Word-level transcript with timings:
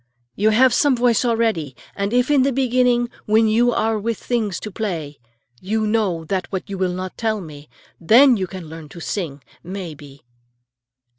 You 0.35 0.49
have 0.49 0.73
some 0.73 0.95
voice 0.95 1.23
already, 1.23 1.75
and 1.95 2.11
if 2.11 2.31
in 2.31 2.41
the 2.41 2.51
beginning, 2.51 3.07
when 3.27 3.47
you 3.47 3.71
are 3.71 3.99
with 3.99 4.17
things 4.17 4.59
to 4.61 4.71
play, 4.71 5.19
you 5.59 5.85
know 5.85 6.25
that 6.25 6.51
what 6.51 6.67
you 6.67 6.79
will 6.79 6.93
not 6.95 7.19
tell 7.19 7.39
me, 7.39 7.69
then 7.99 8.35
you 8.35 8.47
can 8.47 8.67
learn 8.67 8.89
to 8.89 8.99
sing, 8.99 9.43
may 9.63 9.93
be." 9.93 10.23